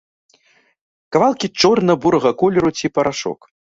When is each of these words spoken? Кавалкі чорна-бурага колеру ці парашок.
Кавалкі 1.15 1.47
чорна-бурага 1.63 2.31
колеру 2.43 2.69
ці 2.79 2.93
парашок. 2.97 3.39